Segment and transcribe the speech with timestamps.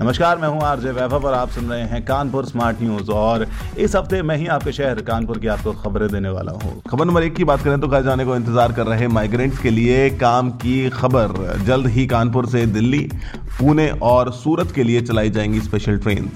[0.00, 3.46] नमस्कार, मैं हूँ आरजे वैभव और आप सुन रहे हैं कानपुर स्मार्ट न्यूज़। और
[3.78, 7.22] इस हफ़्ते मैं ही आपके शहर कानपुर की आपको खबरें देने वाला हूँ। खबर नंबर
[7.22, 10.50] एक की बात करें तो घर जाने को इंतज़ार कर रहे माइग्रेंट्स के लिए काम
[10.62, 13.00] की खबर। जल्द ही कानपुर से दिल्ली,
[13.58, 16.30] पुणे और सूरत के लिए चलाई जाएँगी स्पेशल ट्रेन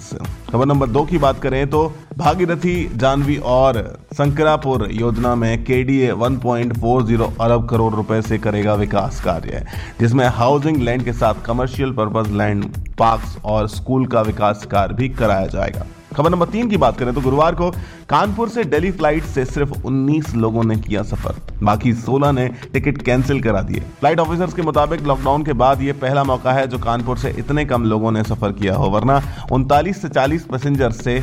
[0.51, 1.87] खबर नंबर दो की बात करें तो
[2.19, 3.83] भागीरथी जानवी और
[4.15, 9.65] संकरापुर योजना में केडीए 1.40 अरब करोड़ रुपए से करेगा विकास कार्य,
[10.01, 12.65] जिसमें हाउसिंग लैंड के साथ कमर्शियल पर्पज लैंड
[12.99, 17.13] पार्क्स और स्कूल का विकास कार्य भी कराया जाएगा। खबर नंबर तीन की बात करें
[17.15, 17.71] तो गुरुवार को
[18.09, 23.01] कानपुर से दिल्ली फ़्लाइट से सिर्फ़ 19 लोगों ने किया सफ़र। बाकी 16 ने टिकट
[23.03, 26.79] कैंसिल करा दिए। फ़्लाइट ऑफिसर्स के मुताबिक लॉकडाउन के बाद यह पहला मौका है जो
[26.79, 29.21] कानपुर से इतने कम लोगों ने सफ़र किया हो, वरना
[29.53, 31.23] उनतालीस से 40 पैसेंजर से